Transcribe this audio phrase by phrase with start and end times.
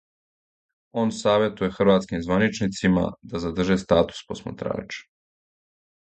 [1.01, 3.03] Он саветује хрватским званичницима
[3.33, 5.05] да задрже статус посматрача.